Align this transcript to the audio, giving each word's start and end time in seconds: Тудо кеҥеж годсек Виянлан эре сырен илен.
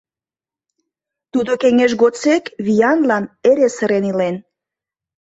Тудо 1.31 1.51
кеҥеж 1.61 1.91
годсек 2.01 2.43
Виянлан 2.65 3.25
эре 3.49 3.67
сырен 3.75 4.03
илен. 4.11 4.35